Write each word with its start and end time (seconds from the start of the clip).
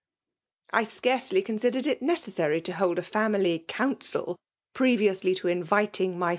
''I 0.73 0.83
scarcely 0.83 1.43
considered 1.43 1.85
it 1.85 2.01
necessary 2.01 2.59
to 2.61 2.73
hold 2.73 2.97
a 2.97 3.03
family 3.03 3.59
council 3.67 4.35
previously 4.73 5.35
to 5.35 5.47
inviting 5.47 6.17
my 6.17 6.29